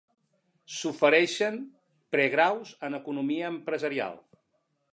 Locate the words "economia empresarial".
3.01-4.19